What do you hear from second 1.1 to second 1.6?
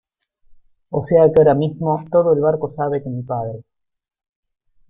que ahora